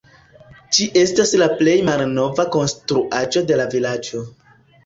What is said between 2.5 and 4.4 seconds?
konstruaĵo de la vilaĝo.